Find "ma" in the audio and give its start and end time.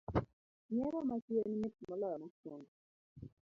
1.07-1.15